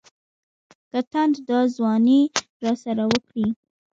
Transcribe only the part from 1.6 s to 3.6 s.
ځواني راسره وکړي.